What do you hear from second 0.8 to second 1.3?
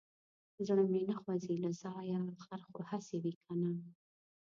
مې نه